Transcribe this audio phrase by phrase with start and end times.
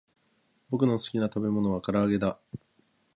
[0.71, 2.39] ぼくのすきなたべものはからあげだ